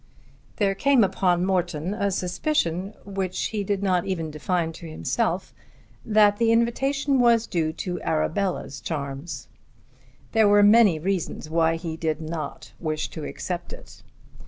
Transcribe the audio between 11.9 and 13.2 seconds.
did not wish